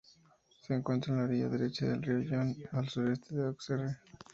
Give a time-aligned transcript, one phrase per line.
[0.63, 3.99] Se encuentra en la orilla derecha del río Yonne, al sureste de Auxerre.